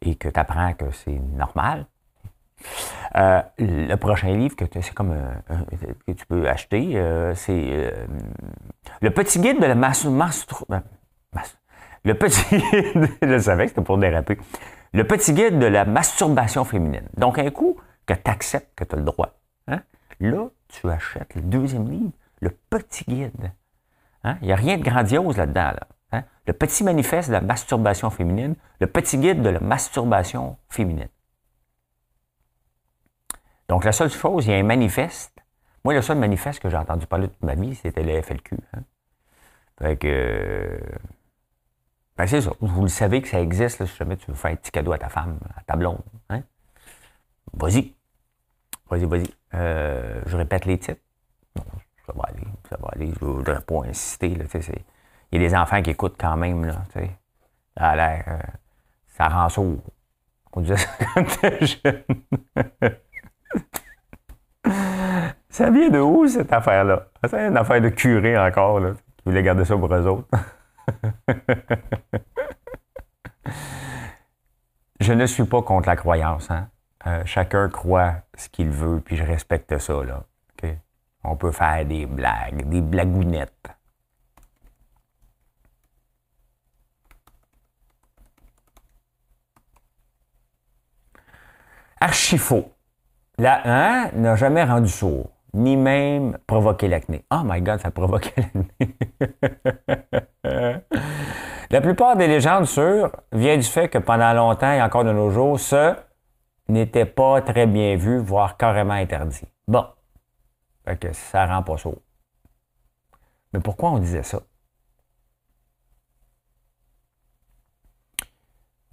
[0.00, 1.86] et que tu apprends que c'est normal.
[3.16, 5.12] Euh, le prochain livre que, c'est comme
[6.06, 7.92] que tu peux acheter, euh, c'est
[9.00, 9.74] Le petit guide de la
[13.40, 14.38] savais c'était pour déraper.
[14.92, 17.08] Le petit guide de la masturbation féminine.
[17.16, 17.76] Donc, un coup
[18.06, 19.34] que tu acceptes que tu as le droit,
[19.66, 19.80] hein,
[20.20, 23.50] là, tu achètes le deuxième livre, le petit guide
[24.26, 24.38] Hein?
[24.42, 25.72] Il n'y a rien de grandiose là-dedans.
[26.10, 26.24] Hein?
[26.46, 31.08] Le petit manifeste de la masturbation féminine, le petit guide de la masturbation féminine.
[33.68, 35.32] Donc, la seule chose, il y a un manifeste.
[35.84, 38.56] Moi, le seul manifeste que j'ai entendu parler toute ma vie, c'était le FLQ.
[38.74, 38.82] Hein?
[39.78, 40.80] Fait que.
[42.16, 42.50] Ben, c'est ça.
[42.60, 44.98] Vous le savez que ça existe, si jamais tu veux faire un petit cadeau à
[44.98, 46.02] ta femme, à ta blonde.
[47.52, 47.94] Vas-y.
[48.90, 49.30] Vas-y, vas-y.
[49.54, 51.00] Euh, je répète les titres
[52.98, 54.34] Je ne voudrais pas insister.
[54.34, 54.44] Là,
[55.32, 56.64] il y a des enfants qui écoutent quand même.
[56.64, 57.00] Là, ça
[57.76, 58.24] a l'air.
[58.28, 58.38] Euh,
[59.08, 59.82] ça rend sourd.
[60.52, 62.04] On disait ça quand t'es jeune.
[65.50, 67.08] ça vient de où, cette affaire-là?
[67.28, 70.28] C'est une affaire de curé encore, là, qui voulait garder ça pour eux autres.
[75.00, 76.50] je ne suis pas contre la croyance.
[76.50, 76.68] Hein?
[77.06, 80.04] Euh, chacun croit ce qu'il veut, puis je respecte ça.
[80.04, 80.24] Là
[81.26, 83.52] on peut faire des blagues, des blagounettes.
[92.00, 92.70] Archifaux.
[93.38, 97.24] La 1 n'a jamais rendu sourd, ni même provoqué l'acné.
[97.30, 98.96] Oh my God, ça provoquait l'acné.
[101.70, 105.30] La plupart des légendes sûres viennent du fait que pendant longtemps et encore de nos
[105.30, 105.94] jours, ce
[106.68, 109.42] n'était pas très bien vu, voire carrément interdit.
[109.66, 109.84] Bon,
[110.86, 112.00] fait que ça rend pas sourd.
[113.52, 114.40] Mais pourquoi on disait ça?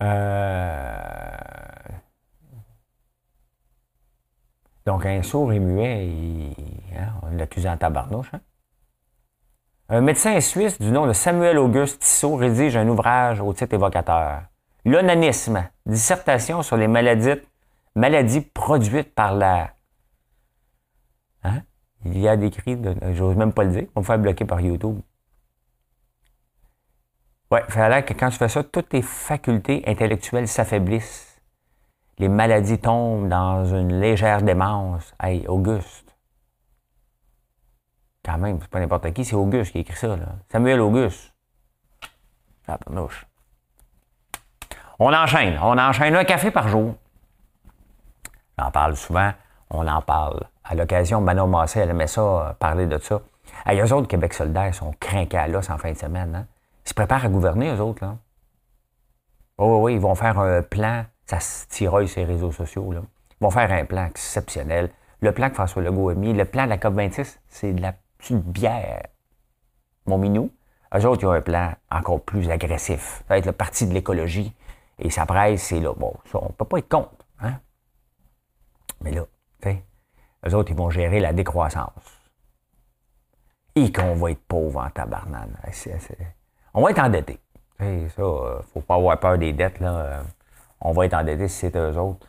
[0.02, 1.38] Euh,
[4.86, 6.54] donc, un sourd et muet,
[6.98, 8.34] hein, on l'accuse en tabarnouche.
[8.34, 8.42] Hein?
[9.90, 14.44] Un médecin suisse du nom de Samuel Auguste Tissot rédige un ouvrage au titre évocateur.
[14.86, 17.42] L'onanisme, dissertation sur les maladies,
[17.96, 19.76] maladies produites par la...
[21.44, 21.62] Hein?
[22.06, 22.96] Il y a décrit, de...
[23.14, 25.00] j'ose même pas le dire, on me faire bloquer par YouTube.
[27.50, 31.40] Ouais, il fallait que quand tu fais ça, toutes tes facultés intellectuelles s'affaiblissent.
[32.18, 35.14] Les maladies tombent dans une légère démence.
[35.22, 36.16] Hey, Auguste.
[38.26, 40.16] Quand même, c'est pas n'importe qui, c'est Auguste qui écrit ça.
[40.16, 40.36] Là.
[40.52, 41.34] Samuel Auguste.
[42.68, 42.80] Ah,
[45.00, 45.60] on enchaîne.
[45.62, 46.96] On enchaîne un café par jour.
[48.58, 49.32] On en parle souvent.
[49.70, 50.42] On en parle.
[50.64, 53.22] À l'occasion, Manon Massé, elle aimait ça, euh, parler de ça.
[53.66, 56.36] Hey, eux autres, Québec solidaire, sont crinqués à l'os en fin de semaine.
[56.36, 56.48] Hein?
[56.86, 58.04] Ils se préparent à gouverner, eux autres.
[58.04, 58.18] Là.
[59.58, 61.06] Oh, oui, ils vont faire un plan.
[61.26, 62.92] Ça se tiraille les réseaux sociaux.
[62.92, 63.02] Là.
[63.32, 64.90] Ils vont faire un plan exceptionnel.
[65.22, 67.94] Le plan que François Legault a mis, le plan de la COP26, c'est de la
[68.18, 69.04] petite bière.
[70.06, 70.52] Mon minou.
[70.96, 73.24] Eux autres, ils ont un plan encore plus agressif.
[73.28, 74.54] Ça va être le parti de l'écologie.
[75.00, 75.94] Et sa presse, c'est là.
[75.94, 77.12] Bon, ça, on ne peut pas être contre.
[77.40, 77.56] Hein?
[79.02, 79.26] Mais là,
[79.64, 79.84] tu sais,
[80.48, 81.92] eux autres, ils vont gérer la décroissance.
[83.76, 85.58] Et qu'on va être pauvre en tabarnane.
[86.74, 87.40] On va être endetté.
[87.80, 89.80] Ça, il euh, ne faut pas avoir peur des dettes.
[89.80, 89.96] Là.
[89.96, 90.24] Euh,
[90.82, 92.28] on va être endetté si c'est eux autres.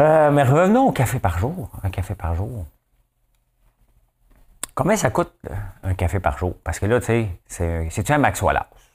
[0.00, 1.70] Euh, mais revenons au café par jour.
[1.82, 2.64] Un café par jour.
[4.74, 5.32] Combien ça coûte
[5.82, 6.54] un café par jour?
[6.64, 7.06] Parce que là, tu
[7.46, 8.92] sais, c'est-tu un Maxwell House?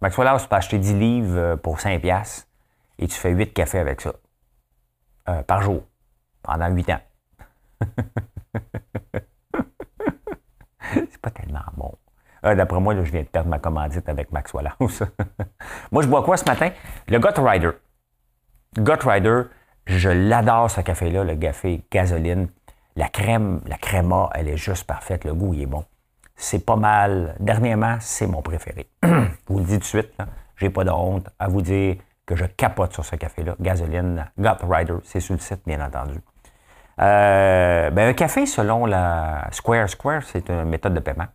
[0.00, 2.48] Maxwell House, tu peux acheter 10 livres pour 5 piastres
[2.98, 4.12] et tu fais 8 cafés avec ça.
[5.46, 5.82] par jour.
[6.42, 7.00] Pendant 8 ans.
[10.92, 11.92] c'est pas tellement bon.
[12.44, 15.02] Euh, d'après moi, je viens de perdre ma commandite avec Maxwell House.
[15.92, 16.70] moi, je bois quoi ce matin?
[17.08, 17.70] Le Gut Rider.
[18.76, 19.42] Gut Rider,
[19.86, 22.48] je l'adore ce café-là, le café gasoline.
[22.96, 25.24] La crème, la créma, elle est juste parfaite.
[25.24, 25.84] Le goût, il est bon.
[26.36, 27.36] C'est pas mal.
[27.40, 28.88] Dernièrement, c'est mon préféré.
[29.02, 29.08] je
[29.46, 30.12] vous le dis tout de suite,
[30.56, 33.56] j'ai pas de honte à vous dire que je capote sur ce café-là.
[33.60, 36.18] Gasoline, Gut Rider, c'est sur le site, bien entendu.
[37.00, 41.28] Euh, ben, un café, selon la Square Square, c'est une méthode de paiement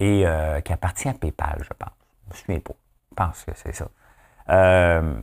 [0.00, 1.90] et euh, qui appartient à PayPal, je pense.
[2.26, 2.74] Je me souviens pas.
[3.10, 3.88] Je pense que c'est ça.
[4.50, 5.20] Euh,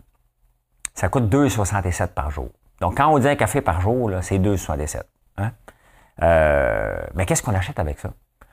[0.93, 2.49] ça coûte 2,67 par jour.
[2.81, 5.03] Donc, quand on dit un café par jour, c'est 2,67.
[5.37, 5.51] Hein?
[7.13, 8.11] Mais qu'est-ce qu'on achète avec ça?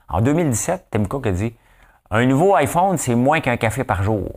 [0.09, 1.57] En 2017, Tim Cook a dit
[2.11, 4.31] un nouveau iPhone, c'est moins qu'un café par jour.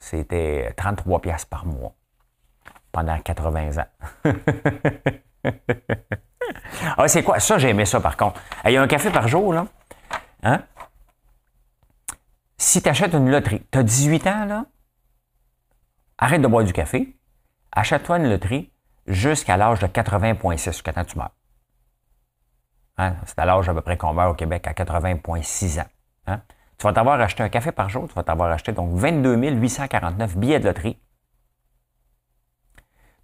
[0.00, 1.94] C'était 33 pièces par mois
[2.92, 3.86] pendant 80 ans.
[6.98, 7.40] ah, c'est quoi?
[7.40, 8.40] Ça, j'aimais ça, par contre.
[8.64, 9.66] Il y a un café par jour, là.
[10.44, 10.60] Hein?
[12.62, 14.66] si tu achètes une loterie, tu as 18 ans, là,
[16.18, 17.18] arrête de boire du café,
[17.72, 18.72] achète-toi une loterie
[19.06, 21.34] jusqu'à l'âge de 80,6, jusqu'à que tu meurs.
[22.98, 23.16] Hein?
[23.26, 25.86] C'est à l'âge à peu près qu'on meurt au Québec, à 80,6 ans.
[26.28, 26.40] Hein?
[26.78, 30.36] Tu vas t'avoir acheté un café par jour, tu vas t'avoir acheté donc 22 849
[30.36, 30.98] billets de loterie.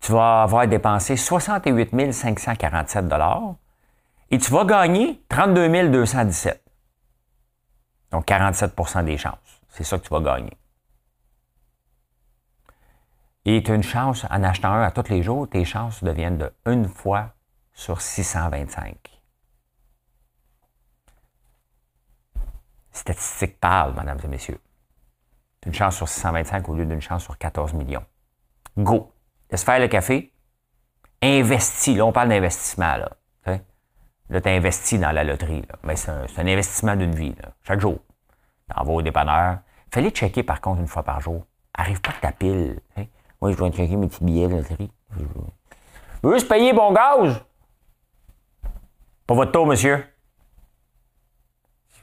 [0.08, 3.12] Tu vas avoir dépensé 68 547
[4.30, 6.64] et tu vas gagner 32 217.
[8.12, 9.60] Donc 47% des chances.
[9.68, 10.56] C'est ça que tu vas gagner.
[13.44, 16.38] Et tu as une chance, en achetant un à tous les jours, tes chances deviennent
[16.38, 17.34] de une fois
[17.74, 18.96] sur 625.
[22.92, 24.60] Statistique parle, mesdames et messieurs.
[25.66, 28.06] Une chance sur 625 au lieu d'une chance sur 14 millions.
[28.78, 29.12] Go!
[29.50, 30.32] Laisse faire le café.
[31.22, 31.96] Investis.
[31.96, 32.96] Là, on parle d'investissement.
[32.96, 33.10] Là.
[34.30, 35.64] Là, tu investi dans la loterie.
[35.82, 37.34] Mais c'est un, investissement d'une vie.
[37.62, 37.98] Chaque jour.
[38.68, 39.58] Tu vas au dépanneur.
[39.90, 41.46] Fallait checker, par contre, une fois par jour.
[41.74, 42.78] Arrive pas que ta pile.
[43.40, 44.90] Oui, je dois checker mes petits billets de loterie.
[45.16, 47.40] Je veux juste payer bon gaz.
[49.26, 50.04] Pas votre tour, monsieur.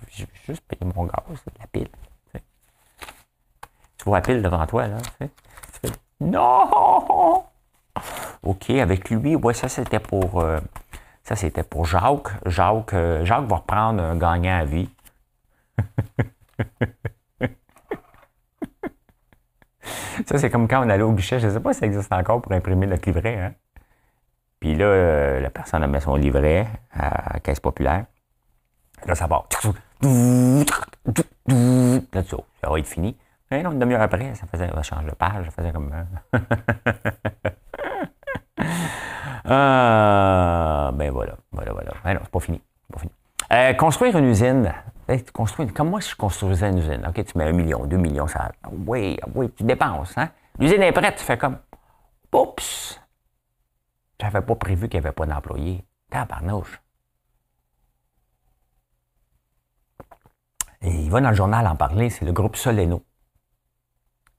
[0.09, 1.89] Je veux juste payer mon gaz, la pile.
[2.33, 4.97] Tu vois la pile devant toi, là.
[6.19, 7.43] Non!
[8.43, 10.41] OK, avec lui, ouais, ça c'était pour.
[10.41, 10.59] Euh,
[11.25, 12.29] ça, c'était pour Jacques.
[12.45, 14.87] Jacques, euh, Jacques va reprendre un gagnant à vie.
[20.27, 21.39] ça, c'est comme quand on allait au guichet.
[21.39, 23.39] Je ne sais pas si ça existe encore pour imprimer notre livret.
[23.39, 23.55] Hein?
[24.59, 28.05] Puis là, euh, la personne a mis son livret à Caisse populaire.
[29.07, 29.49] Là, ça part.
[30.03, 30.63] Là,
[32.23, 33.17] ça va être fini.
[33.51, 35.91] Et une demi-heure après, ça faisait, change de page, ça faisait comme.
[39.47, 41.91] Ah, ben voilà, voilà, voilà.
[42.03, 42.59] Ben non, c'est pas fini.
[42.91, 43.11] Pas fini.
[43.53, 44.73] Euh, construire une usine
[45.07, 47.97] tu construis, comme moi, si je construisais une usine, OK, tu mets un million, deux
[47.97, 48.51] millions, ça.
[48.87, 50.29] Oui, oui, tu dépenses, hein?
[50.59, 51.57] L'usine est prête, tu fais comme.
[52.33, 52.99] Oups!
[54.19, 55.85] J'avais pas prévu qu'il n'y avait pas d'employés.
[56.09, 56.81] Tabarnouche.
[60.81, 63.03] Et il va dans le journal en parler, c'est le groupe Soleno.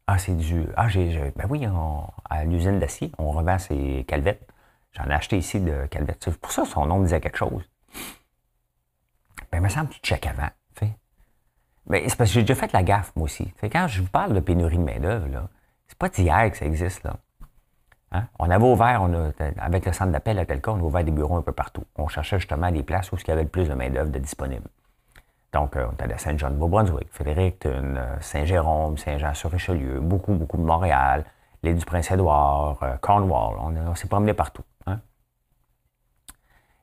[0.06, 0.66] Ah, c'est du.
[0.76, 1.32] Ah, j'ai.
[1.36, 1.66] Ben oui,
[2.30, 4.48] à l'usine d'acier, on revend ses calvettes.
[4.92, 6.22] J'en ai acheté ici de calvettes.
[6.24, 7.68] C'est pour ça son nom disait quelque chose.
[9.50, 10.48] Ben, il me semble que tu check avant.
[11.88, 13.52] Mais c'est parce que j'ai déjà fait la gaffe, moi aussi.
[13.62, 15.48] quand je vous parle de pénurie de main-d'œuvre,
[15.86, 17.04] c'est pas d'hier que ça existe.
[17.04, 17.16] Là.
[18.12, 18.24] Hein?
[18.38, 21.12] On avait ouvert, on a, avec le centre d'appel à tel on a ouvert des
[21.12, 21.84] bureaux un peu partout.
[21.96, 24.68] On cherchait justement des places où il y avait le plus de main-d'œuvre disponible.
[25.52, 31.24] Donc, euh, on était à Saint-Jean-de-Beaubrunswick, Fredericton, euh, Saint-Jérôme, Saint-Jean-sur-Richelieu, beaucoup, beaucoup de Montréal,
[31.62, 33.56] l'île du Prince-Édouard, euh, Cornwall.
[33.58, 34.64] On, s'est promené partout.
[34.86, 35.00] Hein?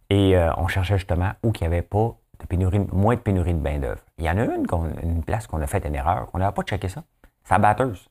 [0.10, 3.60] Et on cherchait justement où il n'y avait pas de pénurie, moins de pénurie de
[3.60, 4.02] main-d'œuvre.
[4.18, 4.66] Il y en a une,
[5.02, 6.30] une place qu'on a fait une erreur.
[6.34, 7.04] On n'avait pas checké ça.
[7.44, 8.10] C'est la batteuse.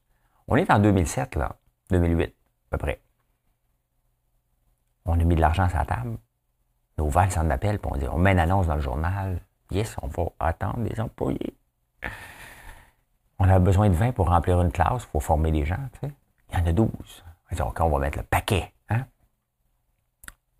[0.48, 1.56] On est en 2007, là,
[1.90, 2.32] 2008, à
[2.70, 3.00] peu près.
[5.04, 6.18] On a mis de l'argent sur la table.
[6.98, 8.80] On a ouvert le centre d'appel, puis on dit on met une annonce dans le
[8.80, 9.40] journal.
[9.72, 11.56] Yes, on va attendre des employés.
[13.38, 15.88] On a besoin de 20 pour remplir une classe, pour former des gens.
[16.02, 16.88] Il y en a 12.
[17.50, 18.72] On dit, OK, on va mettre le paquet.
[18.90, 19.06] Hein?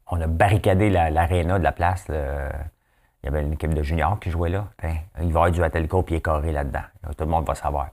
[0.07, 2.07] On a barricadé l'aréna de la place.
[2.09, 4.69] Il y avait une équipe de juniors qui jouait là.
[4.83, 6.85] il va y avoir du Atelco pied carré là-dedans.
[7.17, 7.91] Tout le monde va savoir.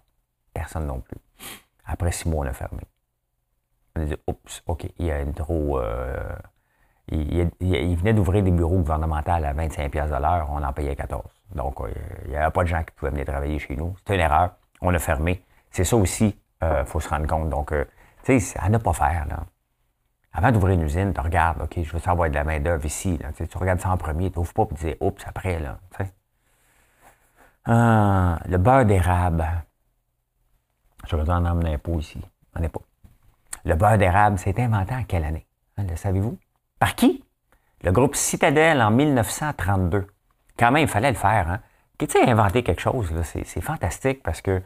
[0.54, 1.18] Personne non plus.
[1.86, 2.82] Après six mois, on a fermé.
[3.96, 5.80] On a dit, oups, OK, il y a une trop.
[5.80, 6.36] Euh,
[7.12, 11.24] il, venait d'ouvrir des bureaux gouvernementaux à 25 pièces de l'heure, on en payait 14.
[11.56, 11.92] Donc, euh,
[12.26, 13.96] il n'y avait pas de gens qui pouvaient venir travailler chez nous.
[14.00, 14.52] C'était une erreur.
[14.82, 15.44] On a fermé.
[15.72, 17.50] C'est ça aussi, il euh, faut se rendre compte.
[17.50, 17.74] Donc,
[18.24, 19.26] tu sais, à ne pas faire.
[19.28, 19.40] Là.
[20.34, 23.20] Avant d'ouvrir une usine, tu regardes, OK, je veux savoir de la main-d'œuvre ici.
[23.38, 25.60] Tu regardes ça en premier, tu n'ouvres pas et tu dis, oups, après.
[25.60, 25.80] Là,
[27.66, 29.46] ah, le beurre d'érable.
[31.08, 32.22] Je vais en un impôt ici.
[32.56, 32.82] On n'est pas.
[33.66, 35.46] Le beurre d'érable, c'est inventé en quelle année?
[35.78, 36.38] Hein, le savez-vous?
[36.80, 37.24] Par qui?
[37.84, 40.08] Le groupe Citadel en 1932.
[40.58, 41.50] Quand même, il fallait le faire.
[41.50, 41.60] Hein?
[41.98, 44.62] Tu sais, inventer quelque chose, c'est fantastique parce que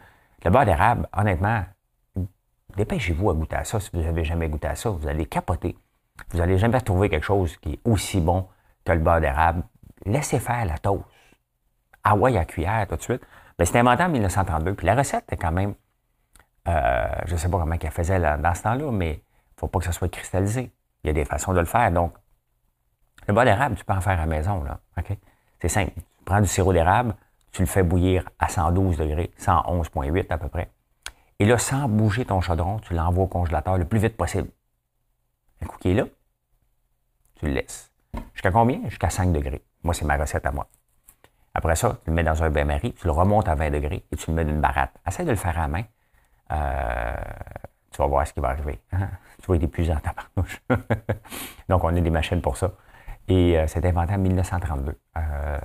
[0.46, 1.64] le beurre d'érable, honnêtement,
[2.76, 4.90] dépêchez-vous à goûter à ça si vous n'avez jamais goûté à ça.
[4.90, 5.76] Vous allez capoter.
[6.32, 8.48] Vous n'allez jamais trouver quelque chose qui est aussi bon
[8.86, 9.64] que le beurre d'érable.
[10.06, 11.04] Laissez faire la toast.
[12.04, 13.22] Ah à cuillère, tout de suite.
[13.58, 14.74] Mais c'était inventé en 1932.
[14.74, 15.76] Puis la recette est quand même
[16.68, 19.16] euh, je ne sais pas comment qu'elle faisait dans ce temps-là, mais il
[19.56, 20.72] ne faut pas que ça soit cristallisé.
[21.04, 21.92] Il y a des façons de le faire.
[21.92, 22.14] Donc,
[23.28, 24.64] le bas d'érable, tu peux en faire à la maison.
[24.64, 24.80] Là,
[25.60, 25.94] C'est simple.
[25.96, 27.16] Tu prends du sirop d'érable,
[27.52, 30.70] tu le fais bouillir à 112 degrés, 111,8 à peu près.
[31.40, 34.50] Et là, sans bouger ton chaudron, tu l'envoies au congélateur le plus vite possible.
[35.62, 36.06] Un coup qui est là,
[37.36, 37.92] tu le laisses.
[38.34, 38.82] Jusqu'à combien?
[38.90, 39.64] Jusqu'à 5 degrés.
[39.84, 40.68] Moi, c'est ma recette à moi.
[41.54, 44.16] Après ça, tu le mets dans un bain-marie, tu le remontes à 20 degrés et
[44.16, 44.94] tu le mets dans une baratte.
[45.08, 45.84] Essaye de le faire à main.
[46.52, 47.16] Euh,
[47.94, 48.80] tu vas voir ce qui va arriver.
[49.42, 50.62] Tu vas être épuisant ta parnouche.
[51.70, 52.72] Donc, on a des machines pour ça.
[53.28, 54.98] Et euh, c'est inventé en 1932.
[55.18, 55.60] Euh,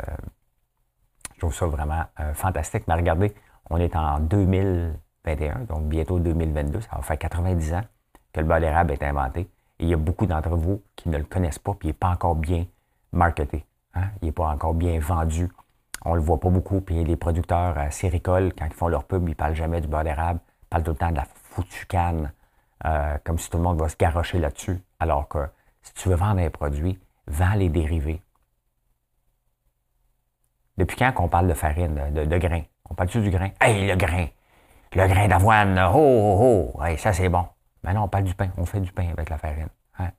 [1.34, 2.84] je trouve ça vraiment fantastique.
[2.88, 3.32] Mais regardez,
[3.70, 6.80] on est en 2021, donc bientôt 2022.
[6.80, 7.82] Ça va faire 90 ans
[8.32, 9.42] que le beurre d'érable est inventé.
[9.78, 11.98] Et il y a beaucoup d'entre vous qui ne le connaissent pas, puis il n'est
[11.98, 12.66] pas encore bien
[13.12, 13.64] marketé.
[13.94, 14.08] Hein.
[14.20, 15.48] Il n'est pas encore bien vendu.
[16.04, 16.80] On ne le voit pas beaucoup.
[16.80, 19.86] Puis les producteurs à Séricole, quand ils font leur pub, ils ne parlent jamais du
[19.86, 21.24] beurre d'érable parle tout le temps de la
[21.88, 22.32] canne,
[22.84, 24.80] euh, comme si tout le monde va se garrocher là-dessus.
[25.00, 25.46] Alors que
[25.82, 28.22] si tu veux vendre un produit, vends les dérivés.
[30.76, 32.62] Depuis quand qu'on parle de farine, de, grain?
[32.88, 33.50] On parle-tu du grain?
[33.60, 34.26] Hey, le grain!
[34.94, 35.78] Le grain d'avoine!
[35.92, 36.84] Oh, oh, oh!
[36.84, 37.46] Hey, ça, c'est bon.
[37.82, 38.50] Maintenant, on parle du pain.
[38.56, 39.68] On fait du pain avec la farine.
[39.98, 40.10] Hein?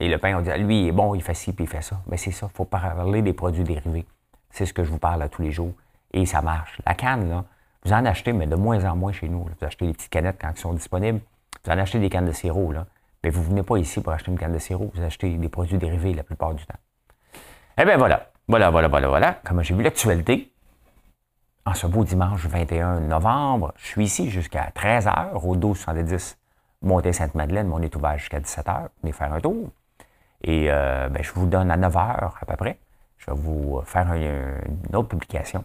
[0.00, 1.80] Et le pain, on dit, lui, il est bon, il fait ci, puis il fait
[1.80, 2.02] ça.
[2.08, 4.06] Mais c'est ça, il faut parler des produits dérivés.
[4.50, 5.72] C'est ce que je vous parle à tous les jours.
[6.12, 6.80] Et ça marche.
[6.84, 7.44] La canne, là,
[7.84, 9.44] vous en achetez, mais de moins en moins chez nous.
[9.44, 11.20] Vous achetez des petites canettes quand elles sont disponibles.
[11.64, 12.72] Vous en achetez des cannes de sirop.
[12.72, 12.86] Là.
[13.24, 14.92] Mais vous ne venez pas ici pour acheter une canne de sirop.
[14.94, 16.78] Vous achetez des produits dérivés la plupart du temps.
[17.78, 18.30] Eh bien voilà.
[18.48, 19.32] Voilà, voilà, voilà, voilà.
[19.44, 20.52] Comme j'ai vu l'actualité,
[21.64, 26.38] en ce beau dimanche 21 novembre, je suis ici jusqu'à 13h au 1270
[26.82, 27.68] Montée Sainte-Madeleine.
[27.68, 28.88] Mon est ouvert jusqu'à 17h.
[29.02, 29.70] Venez faire un tour.
[30.42, 31.96] Et euh, ben, je vous donne à 9h
[32.40, 32.78] à peu près.
[33.18, 35.64] Je vais vous faire une autre publication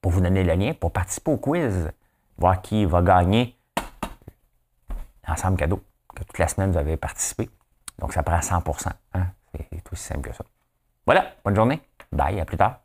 [0.00, 1.92] pour vous donner le lien pour participer au quiz,
[2.38, 3.56] voir qui va gagner
[5.28, 5.82] l'ensemble cadeau
[6.14, 7.50] que toute la semaine vous avez participé.
[7.98, 9.26] Donc ça prend 100% hein?
[9.52, 10.44] C'est aussi simple que ça.
[11.06, 11.80] Voilà, bonne journée.
[12.12, 12.79] Bye, à plus tard.